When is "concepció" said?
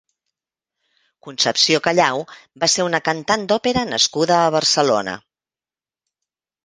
1.27-1.81